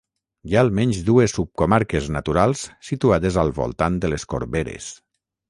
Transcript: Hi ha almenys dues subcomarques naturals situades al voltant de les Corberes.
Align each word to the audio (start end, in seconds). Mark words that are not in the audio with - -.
Hi 0.51 0.55
ha 0.55 0.61
almenys 0.67 1.01
dues 1.09 1.35
subcomarques 1.39 2.07
naturals 2.15 2.65
situades 2.89 3.39
al 3.45 3.53
voltant 3.61 4.01
de 4.07 4.13
les 4.15 4.27
Corberes. 4.35 4.91